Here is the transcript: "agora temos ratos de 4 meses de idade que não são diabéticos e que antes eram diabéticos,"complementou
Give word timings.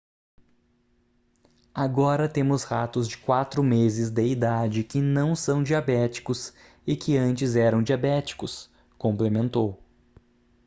"agora 1.75 2.27
temos 2.27 2.63
ratos 2.63 3.07
de 3.07 3.19
4 3.19 3.61
meses 3.63 4.09
de 4.09 4.25
idade 4.25 4.83
que 4.83 4.99
não 4.99 5.35
são 5.35 5.61
diabéticos 5.61 6.55
e 6.87 6.95
que 6.95 7.17
antes 7.17 7.55
eram 7.55 7.83
diabéticos,"complementou 7.83 9.79